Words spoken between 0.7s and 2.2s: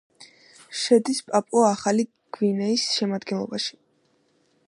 შედის პაპუა-ახალი